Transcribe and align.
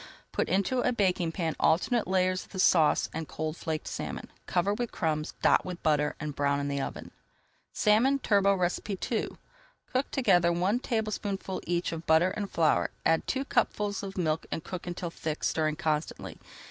Put 0.31 0.49
into 0.49 0.79
a 0.81 0.91
baking 0.91 1.31
pan 1.33 1.55
alternate 1.59 2.07
layers 2.07 2.45
of 2.45 2.51
the 2.53 2.59
sauce 2.59 3.07
and 3.13 3.27
cold 3.27 3.55
flaked 3.55 3.87
salmon, 3.87 4.31
cover 4.47 4.73
with 4.73 4.91
crumbs, 4.91 5.35
dot 5.43 5.63
with 5.63 5.83
butter, 5.83 6.15
and 6.19 6.35
brown 6.35 6.59
in 6.59 6.69
the 6.69 6.81
oven. 6.81 7.11
SALMON 7.71 8.17
TURBOT 8.17 8.79
II 9.11 9.37
Cook 9.85 10.09
together 10.09 10.51
one 10.51 10.79
tablespoonful 10.79 11.61
each 11.67 11.91
of 11.91 12.07
butter 12.07 12.31
and 12.31 12.49
flour, 12.49 12.89
add 13.05 13.27
two 13.27 13.45
cupfuls 13.45 14.01
of 14.01 14.17
milk 14.17 14.47
and 14.51 14.63
cook 14.63 14.87
until 14.87 15.11
thick, 15.11 15.43
stirring 15.43 15.75
constantly. 15.75 16.39